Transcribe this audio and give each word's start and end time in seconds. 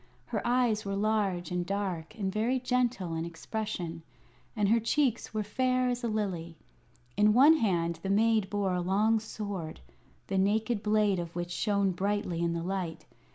Her 0.25 0.41
eyes 0.43 0.83
were 0.83 0.95
large 0.95 1.51
and 1.51 1.63
dark 1.63 2.15
and 2.17 2.33
very 2.33 2.59
gentle 2.59 3.13
in 3.13 3.23
expression, 3.23 4.01
and 4.55 4.67
her 4.67 4.79
cheeks 4.79 5.31
were 5.31 5.43
fair 5.43 5.89
as 5.89 6.03
a 6.03 6.07
lily. 6.07 6.57
In 7.15 7.33
one 7.33 7.57
hand 7.57 7.99
the 8.01 8.09
maid 8.09 8.49
bore 8.49 8.73
a 8.73 8.81
long 8.81 9.19
sword, 9.19 9.79
the 10.25 10.39
naked 10.39 10.81
blade 10.81 11.19
of 11.19 11.35
which 11.35 11.51
shone 11.51 11.91
brightly 11.91 12.39
in 12.41 12.53
the 12.53 12.63
light. 12.63 13.05